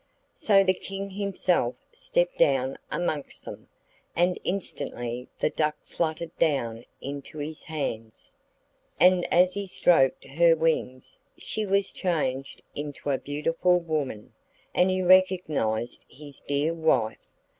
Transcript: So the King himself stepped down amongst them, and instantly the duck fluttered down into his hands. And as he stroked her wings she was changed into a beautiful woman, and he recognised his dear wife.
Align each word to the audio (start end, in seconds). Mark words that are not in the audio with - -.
So 0.33 0.63
the 0.63 0.73
King 0.73 1.11
himself 1.11 1.75
stepped 1.93 2.39
down 2.39 2.75
amongst 2.89 3.45
them, 3.45 3.67
and 4.15 4.39
instantly 4.43 5.27
the 5.37 5.51
duck 5.51 5.77
fluttered 5.83 6.35
down 6.39 6.85
into 7.01 7.37
his 7.37 7.61
hands. 7.65 8.33
And 8.99 9.31
as 9.31 9.53
he 9.53 9.67
stroked 9.67 10.25
her 10.25 10.55
wings 10.55 11.19
she 11.37 11.67
was 11.67 11.91
changed 11.91 12.63
into 12.73 13.11
a 13.11 13.19
beautiful 13.19 13.79
woman, 13.79 14.33
and 14.73 14.89
he 14.89 15.03
recognised 15.03 16.03
his 16.09 16.41
dear 16.47 16.73
wife. 16.73 17.19